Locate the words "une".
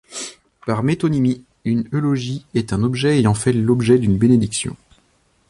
1.63-1.87